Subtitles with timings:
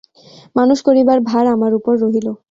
[0.55, 2.27] মানুষ করিবার ভার আমার উপর রহিল।